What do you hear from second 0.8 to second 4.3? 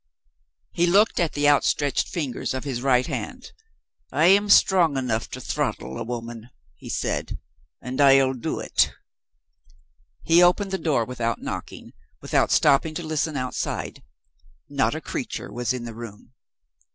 looked at the outstretched fingers of his right hand. "I